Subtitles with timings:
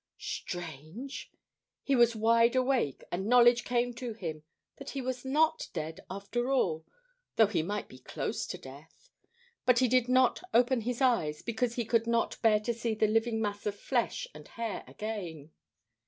[0.17, 1.29] Strange!
[1.83, 4.41] He was wide awake, and knowledge came to him
[4.77, 6.87] that he was not dead, after all,
[7.35, 9.11] though he might be close to death.
[9.63, 13.05] But he did not open his eyes, because he could not bear to see the
[13.05, 15.51] living mass of flesh and hair again.